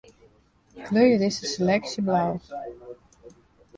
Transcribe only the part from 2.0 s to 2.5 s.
blau.